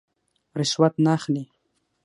رشوت 0.59 0.93
نه 1.03 1.11
اخلي. 1.17 1.43